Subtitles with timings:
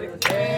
[0.00, 0.55] 네.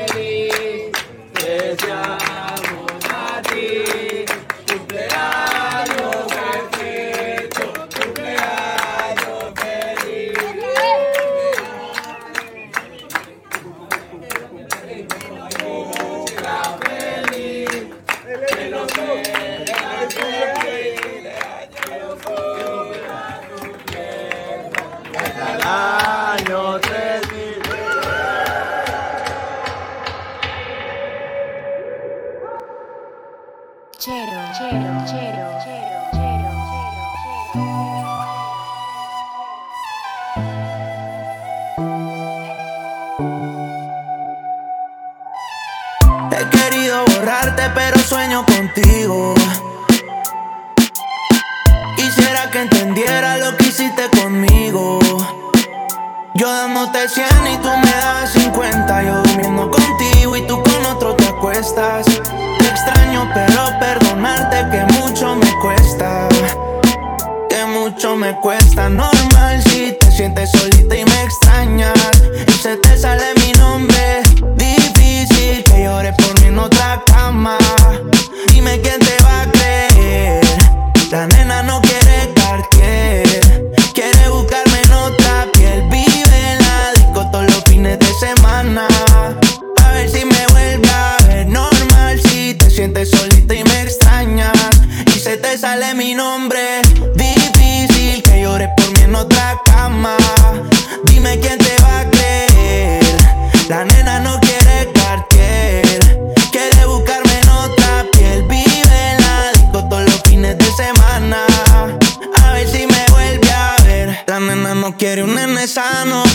[57.63, 60.18] tú me das 50, yo durmiendo contigo.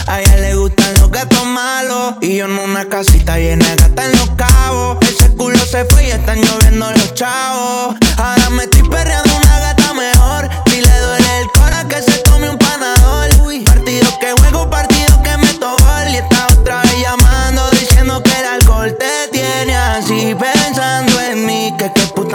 [0.07, 2.15] A ella le gustan los gatos malos.
[2.21, 4.97] Y yo en una casita llena de gatas en los cabos.
[5.01, 7.95] Ese culo se fue y están lloviendo los chavos.
[8.17, 8.49] Ahora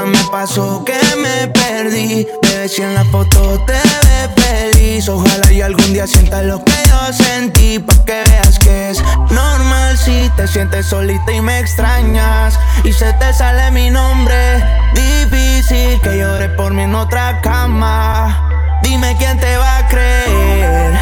[0.05, 2.27] me pasó que me perdí.
[2.43, 6.73] Bebé, si en la foto te ves feliz, ojalá y algún día sientas lo que
[6.89, 7.79] yo sentí.
[7.79, 12.59] Pa' que veas que es normal si te sientes solita y me extrañas.
[12.85, 14.63] Y se te sale mi nombre.
[14.95, 18.81] Difícil que llore por mí en otra cama.
[18.83, 20.93] Dime quién te va a creer.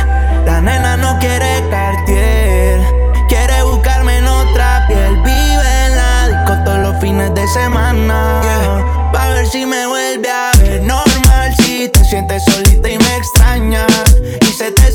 [0.46, 3.05] La nena no quiere cartier.
[7.46, 8.40] de semana.
[9.14, 11.54] Va ver si me vuelve a ver normal.
[11.58, 13.86] Si te sientes solita y me extraña.
[14.40, 14.85] Y se te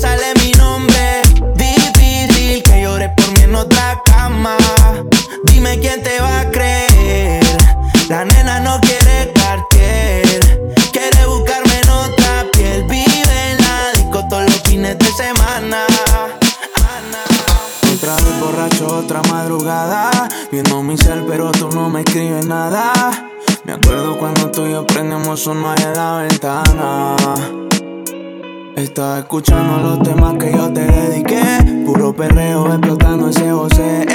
[29.32, 31.40] escuchando los temas que yo te dediqué.
[31.86, 34.11] Puro perreo explotando ese José.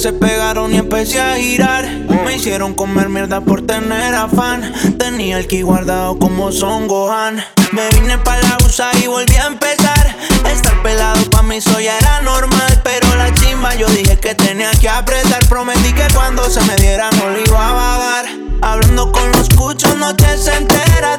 [0.00, 1.84] Se pegaron y empecé a girar.
[2.24, 4.72] Me hicieron comer mierda por tener afán.
[4.96, 7.42] Tenía el ki guardado como Son Gohan.
[7.72, 10.16] Me vine pa' la USA y volví a empezar.
[10.54, 12.80] Estar pelado pa' mí eso ya era normal.
[12.84, 15.44] Pero la chimba yo dije que tenía que apretar.
[15.48, 18.26] Prometí que cuando se me diera no le iba a vagar.
[18.62, 21.18] Hablando con los cuchos, noches enteras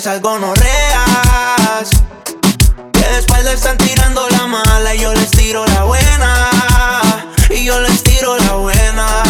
[0.00, 1.90] esas gonorreas.
[2.90, 6.50] Que de espalda están tirando la mala y yo les tiro la buena.
[7.50, 9.22] Y yo les tiro la buena.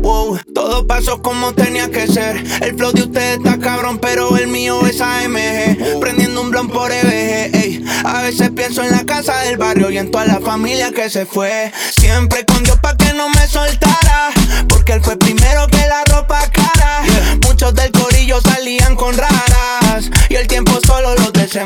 [0.00, 2.42] Wow, todo pasó como tenía que ser.
[2.62, 6.00] El flow de ustedes está cabrón, pero el mío es AMG.
[6.00, 7.54] Prendiendo un blon por EBG.
[7.54, 7.84] ey.
[8.06, 11.26] A veces pienso en la casa del barrio y en toda la familia que se
[11.26, 11.70] fue.
[11.98, 14.30] Siempre con Dios pa' que no me soltara.
[14.70, 15.79] Porque él fue primero que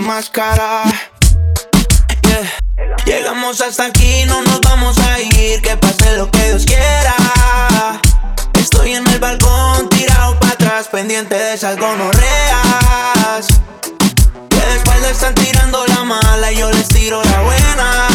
[0.05, 0.85] desenmascara.
[2.23, 2.53] Yeah.
[3.07, 5.63] Llegamos hasta aquí, no nos vamos a ir.
[5.63, 7.15] Que pase lo que Dios quiera.
[8.55, 13.47] Estoy en el balcón, tirado para atrás, pendiente de esas gonorreas.
[14.51, 18.09] Que de espalda están tirando la mala y yo les tiro la buena.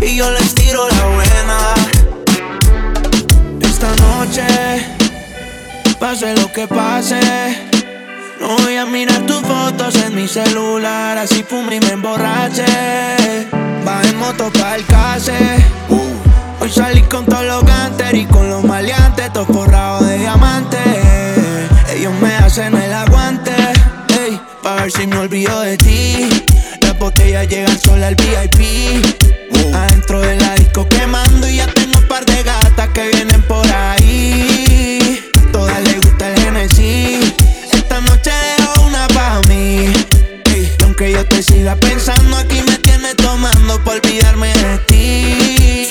[0.00, 1.74] Y yo les tiro la buena.
[3.60, 4.46] Esta noche,
[6.00, 7.77] pase lo que pase.
[8.40, 12.64] No voy a mirar tus fotos en mi celular, así fume y me emborrache.
[13.86, 15.36] Va en moto pa' el case.
[16.60, 20.80] Hoy salí con todos los ganter y con los maleantes, todos forrados de diamantes.
[21.94, 23.52] Ellos me hacen el aguante,
[24.20, 26.44] ey, pa' ver si me olvido de ti.
[26.80, 29.04] Las botellas llegan sola al VIP.
[29.74, 31.87] Adentro de la disco quemando y ya tengo
[41.42, 45.88] siga pensando, aquí me tienes tomando por olvidarme de ti.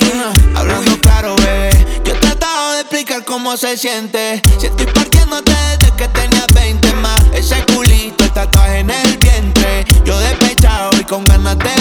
[0.54, 1.70] Hablando claro, bebé.
[2.04, 4.42] Yo he tratado de explicar cómo se siente.
[4.58, 7.20] Si estoy partiéndote desde que tenías 20 más.
[7.32, 9.86] Ese culito, el tatuaje en el vientre.
[10.04, 11.77] Yo despechado y con ganas de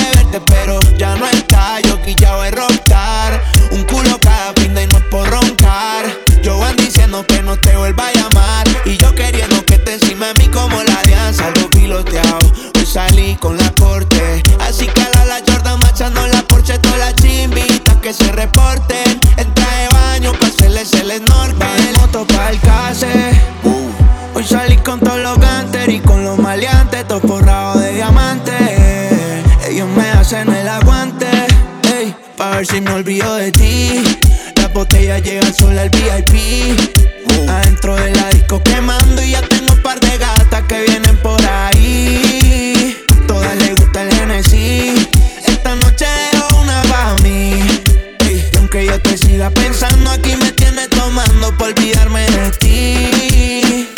[49.08, 53.90] Te siga pensando, aquí me tienes tomando por olvidarme de ti.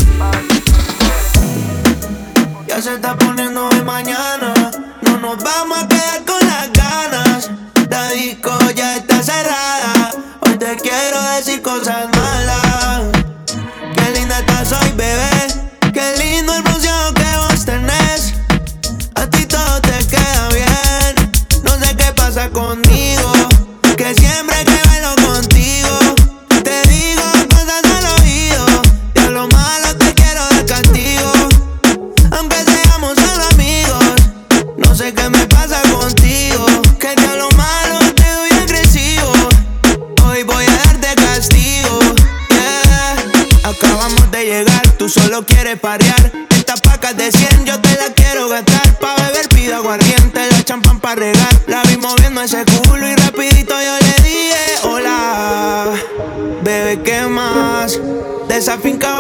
[2.67, 4.53] Ya se está poniendo de mañana.
[5.01, 7.49] No nos vamos a quedar con las ganas.
[7.89, 10.11] La disco ya está cerrada.
[10.41, 12.18] Hoy te quiero decir cosas
[58.59, 59.18] De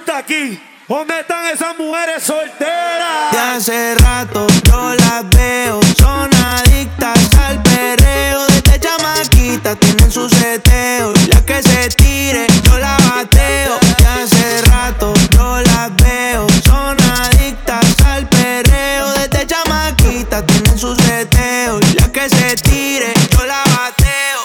[0.00, 0.60] pregunta aquí.
[0.88, 3.32] ¿Dónde están esas mujeres solteras?
[3.32, 8.46] De hace rato yo las veo, son adictas al perreo.
[8.48, 11.12] Desde chamaquita tienen su seteo.
[11.14, 13.78] Y la que se tire, yo la bateo.
[13.98, 19.12] De hace rato yo las veo, son adictas al perreo.
[19.12, 21.78] Desde chamaquita tienen su seteo.
[21.78, 24.40] Y la que se tire, yo la bateo.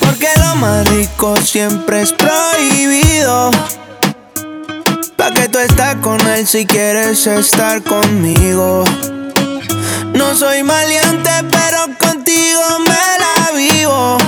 [0.00, 3.50] Porque lo más rico siempre es prohibido.
[5.64, 8.84] Estás con él si quieres estar conmigo.
[10.12, 12.94] No soy maleante, pero contigo me
[13.24, 14.18] la vivo.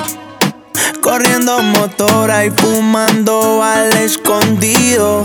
[1.02, 5.22] Corriendo motora y fumando al escondido.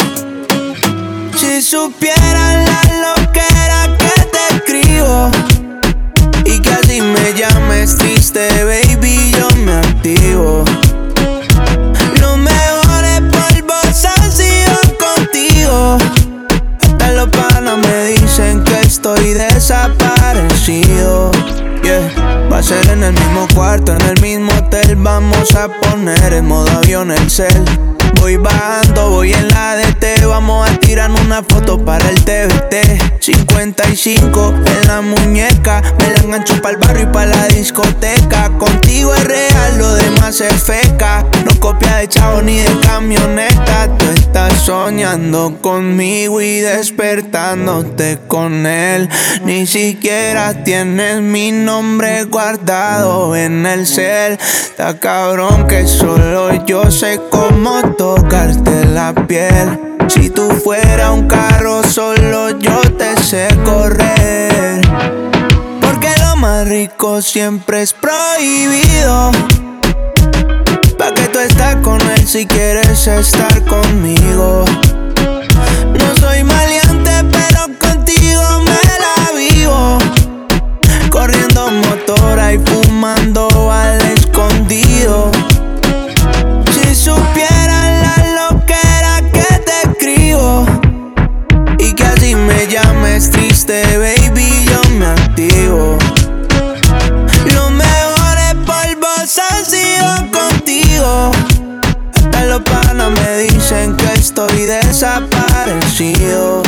[1.38, 5.32] Si supieran la loquera que te escribo.
[6.44, 8.81] Y que así me llames triste, baby,
[28.20, 30.26] Voy bajando, voy en la DT.
[30.26, 33.22] Vamos a tirar una foto para el TVT.
[33.22, 35.82] 55 en la muñeca.
[35.98, 38.50] Me la engancho para el barrio y para la discoteca.
[38.58, 39.24] Contigo es
[40.32, 43.98] No copia de chavo ni de camioneta.
[43.98, 49.10] Tú estás soñando conmigo y despertándote con él.
[49.44, 54.40] Ni siquiera tienes mi nombre guardado en el cel.
[54.40, 59.98] Está cabrón que solo yo sé cómo tocarte la piel.
[60.08, 64.80] Si tú fuera un carro, solo yo te sé correr.
[65.82, 69.34] Porque lo más rico siempre es prohibido.
[71.46, 74.64] Estás con él si quieres estar conmigo.
[76.00, 79.98] No soy maleante, pero contigo me la vivo.
[81.10, 85.32] Corriendo motora y fumando al escondido.
[86.74, 90.68] Si supieran la loquera que te escribo.
[91.80, 93.51] Y que así me llames triste,
[103.12, 106.64] me dicen que estoy desaparecido.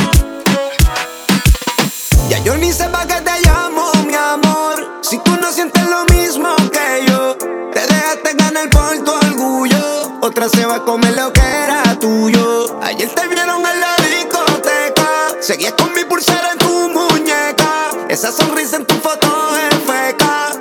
[2.29, 4.99] Ya yo ni sé pa' qué te llamo, mi amor.
[5.01, 7.35] Si tú no sientes lo mismo que yo,
[7.73, 10.19] te dejaste ganar por tu orgullo.
[10.21, 12.79] Otra se va a comer lo que era tuyo.
[12.81, 15.07] Ayer te vieron en la discoteca.
[15.41, 17.91] Seguías con mi pulsera en tu muñeca.
[18.09, 19.27] Esa sonrisa en tu foto
[19.69, 20.51] es feca.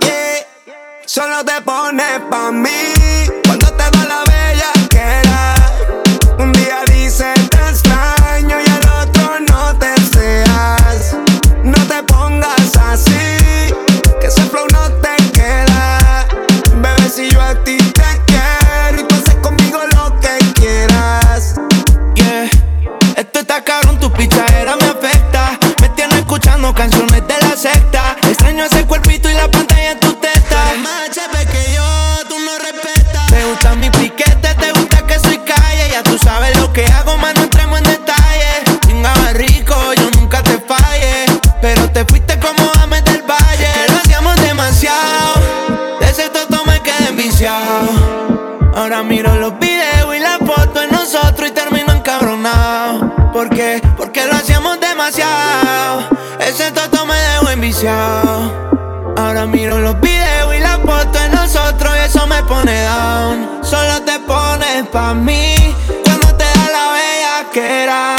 [0.00, 0.46] Yeah.
[1.06, 3.13] Solo te pones pa' mí.
[59.16, 63.58] Ahora miro los videos y las fotos de nosotros y eso me pone down.
[63.62, 65.56] Solo te pones pa' mí
[66.04, 68.13] cuando te da la bella que era.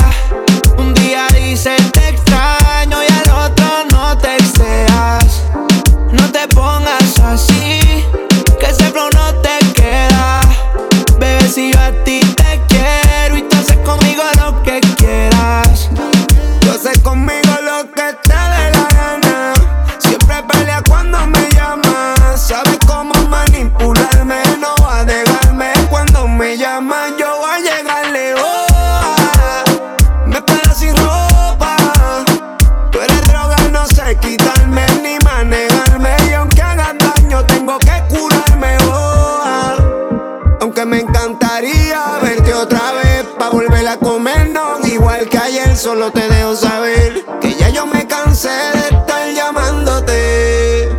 [43.85, 44.87] Pa' volver a comernos.
[44.87, 50.89] Igual que ayer, solo te dejo saber que ya yo me cansé de estar llamándote.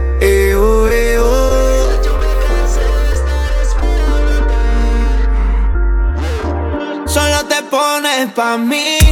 [7.06, 9.05] Solo te pones pa' mí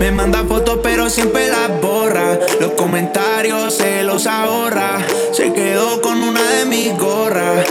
[0.00, 2.38] Me manda fotos pero siempre las borra.
[2.60, 4.98] Los comentarios se los ahorra.
[5.32, 7.66] Se quedó con una de mis gorras.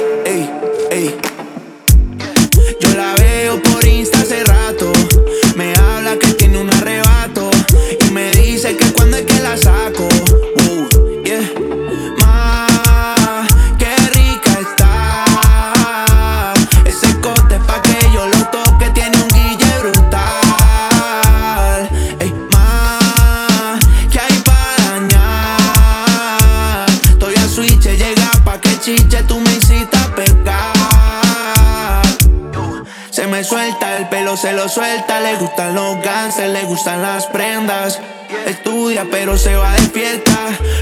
[34.68, 35.20] Suelta.
[35.22, 38.00] Le gustan los ganses, le gustan las prendas.
[38.46, 40.38] Estudia, pero se va de fiesta.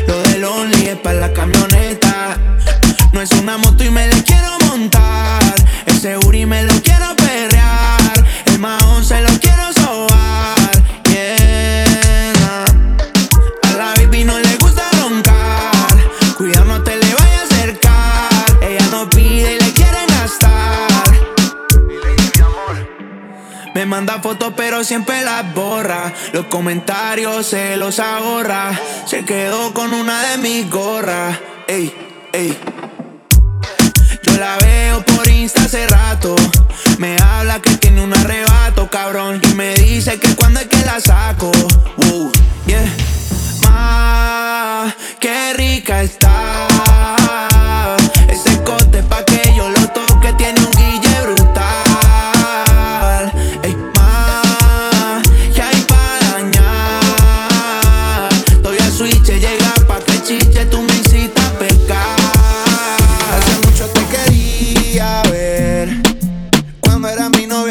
[0.07, 2.37] Lo del Only es para la camioneta.
[3.11, 5.55] No es una moto y me la quiero montar.
[5.85, 8.25] Ese Uri me lo quiero perrear.
[8.47, 9.54] El mahón se lo quiero
[24.55, 26.11] pero siempre las borra.
[26.33, 28.71] Los comentarios se los ahorra.
[29.05, 31.37] Se quedó con una de mis gorras.
[31.67, 31.93] Ey,
[32.33, 32.57] ey.
[34.23, 36.35] Yo la veo por Insta hace rato.
[36.97, 39.39] Me habla que tiene un arrebato, cabrón.
[39.43, 41.51] Y me dice que cuando es que la saco.
[41.97, 42.31] Uh,
[42.65, 42.83] yeah.
[43.61, 46.67] Ma, qué rica está.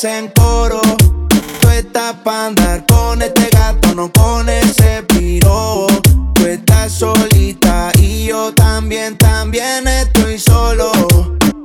[0.00, 0.80] estás en coro.
[1.60, 5.86] Tú estás pa' andar con este gato, no con ese piro.
[6.34, 10.90] Tú estás solita y yo también, también estoy solo.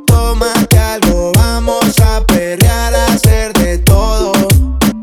[0.05, 4.33] Tómate algo, vamos a perrear, a hacer de todo.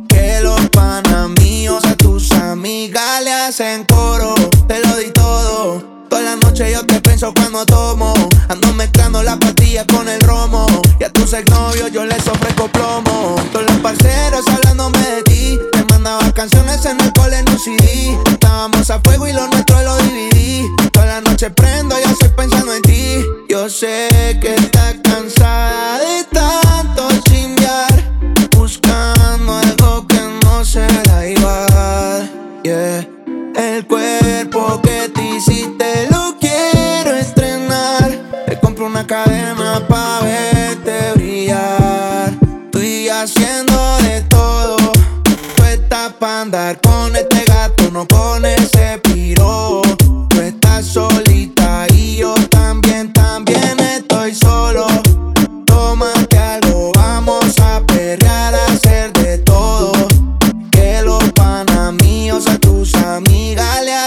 [0.09, 4.35] Que los panamíos a tus amigas le hacen coro.
[4.69, 5.83] Te lo di todo.
[6.11, 8.13] Toda la noche yo te pienso cuando tomo.
[8.49, 10.67] Ando mezclando las pastillas con el romo.
[11.01, 12.12] Y a tus exnovios yo le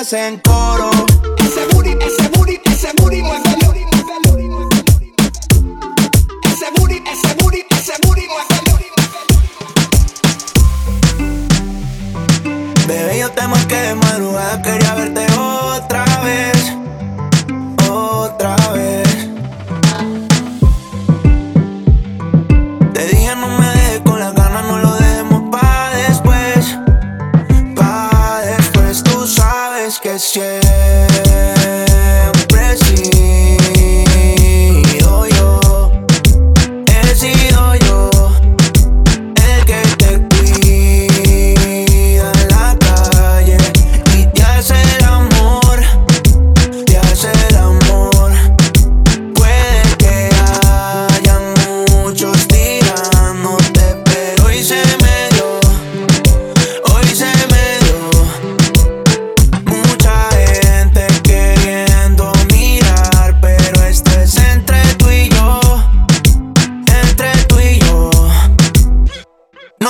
[0.05, 1.14] hacen coro.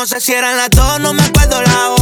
[0.05, 1.94] No sé si eran las dos, no me acuerdo la.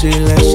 [0.00, 0.49] she lets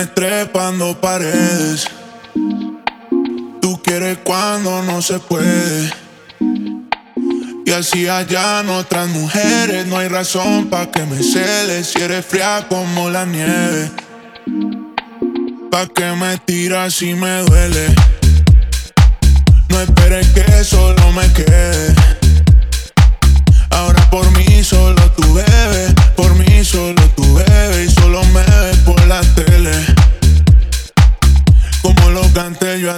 [0.00, 1.86] tienes trepando paredes.
[3.60, 5.92] Tú quieres cuando no se puede.
[7.66, 9.86] Y así allá otras mujeres.
[9.86, 11.88] No hay razón pa' que me celes.
[11.88, 13.90] Si eres fría como la nieve.
[15.70, 17.86] Pa' que me tiras si me duele.
[19.68, 21.94] No esperes que solo me quede.
[23.70, 26.99] Ahora por mí solo tú bebes, por mí solo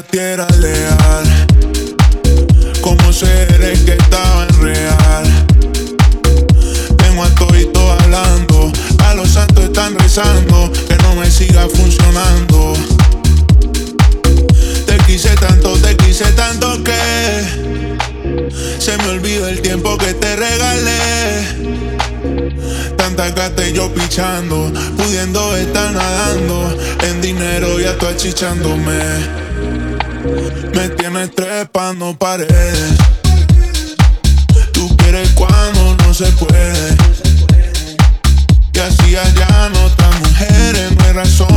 [0.01, 1.47] ti era leal.
[2.81, 5.47] Como seres que estaba en real.
[6.97, 8.73] Tengo a todito hablando,
[9.05, 12.73] a los santos están rezando que no me siga funcionando.
[14.87, 17.45] Te quise tanto, te quise tanto que
[18.79, 21.43] se me olvidó el tiempo que te regalé.
[22.97, 26.75] Tanta gata y yo pichando, pudiendo estar nadando.
[27.03, 29.52] En dinero ya estoy achichándome.
[30.75, 32.97] Me tienes trepando paredes.
[34.73, 36.97] Tú quieres cuando no se puede.
[38.73, 40.93] Y así allá en otras mujeres.
[40.97, 41.52] No hay razón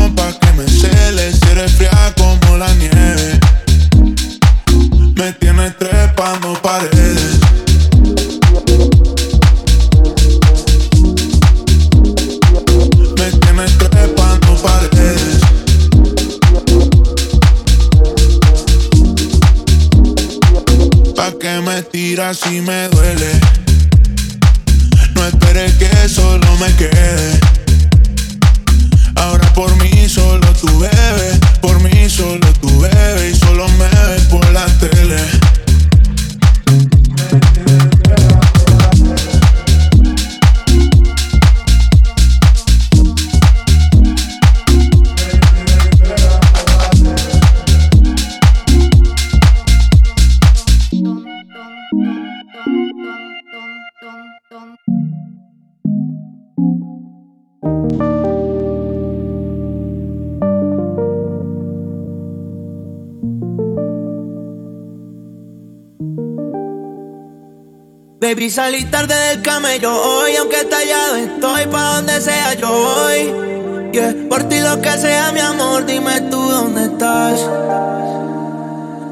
[68.25, 73.91] Baby, salí tarde del camello hoy, aunque tallado estoy, pa' donde sea yo voy.
[73.91, 77.39] Yeah, por ti lo que sea, mi amor, dime tú dónde estás.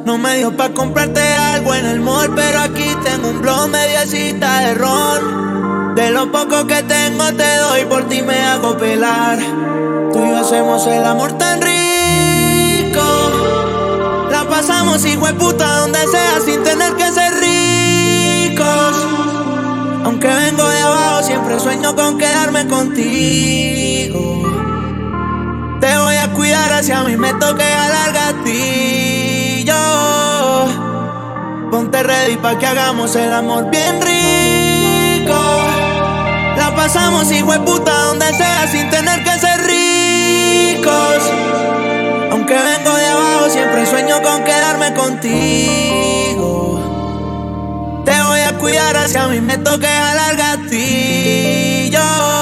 [0.03, 4.61] No me dio pa' comprarte algo en el mall, pero aquí tengo un blog, mediecita
[4.61, 5.93] de ron.
[5.93, 9.37] De lo poco que tengo te doy, por ti me hago pelar.
[10.11, 13.03] Tú y yo hacemos el amor tan rico.
[14.31, 17.22] La pasamos hijo de puta donde sea sin tener que ser
[18.61, 24.43] aunque vengo de abajo, siempre sueño con quedarme contigo.
[25.79, 29.73] Te voy a cuidar hacia mí, me toque al gatillo.
[31.71, 35.33] Ponte ready pa' que hagamos el amor bien rico.
[36.57, 41.23] La pasamos, hijo de puta, donde sea, sin tener que ser ricos.
[42.31, 46.12] Aunque vengo de abajo, siempre sueño con quedarme contigo
[48.63, 51.89] cuidaras que a mí me toque alargar a ti.
[51.91, 52.32] Yo